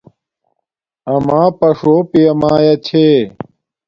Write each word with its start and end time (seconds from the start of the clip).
آما 1.13 1.41
پݽو 1.57 1.95
پیا 2.09 2.31
مایا 2.41 2.73
چھے 2.85 3.07